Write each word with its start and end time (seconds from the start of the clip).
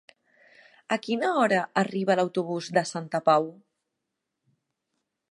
A 0.95 0.97
quina 1.07 1.27
hora 1.41 1.59
arriba 1.81 2.15
l'autobús 2.19 2.69
de 2.77 2.83
Santa 2.93 3.21
Pau? 3.27 3.45